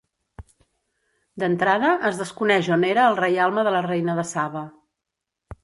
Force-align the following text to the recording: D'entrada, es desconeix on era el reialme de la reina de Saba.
D'entrada, 1.43 1.91
es 2.09 2.17
desconeix 2.23 2.71
on 2.77 2.87
era 2.89 3.05
el 3.11 3.21
reialme 3.21 3.67
de 3.71 3.77
la 3.79 3.85
reina 3.91 4.19
de 4.23 4.27
Saba. 4.35 4.67